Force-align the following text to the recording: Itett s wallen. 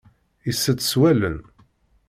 Itett 0.49 0.81
s 0.91 0.93
wallen. 0.99 1.37